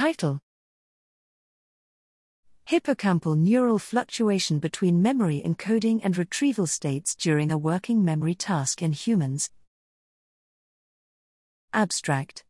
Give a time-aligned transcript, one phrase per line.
[0.00, 0.40] Title
[2.70, 8.92] Hippocampal neural fluctuation between memory encoding and retrieval states during a working memory task in
[8.92, 9.50] humans.
[11.74, 12.44] Abstract